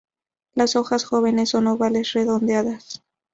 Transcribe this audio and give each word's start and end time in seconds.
Las 0.55 0.75
hojas 0.75 1.05
jóvenes 1.05 1.49
son 1.51 1.67
ovales 1.67 2.13
redondeadas. 2.13 3.03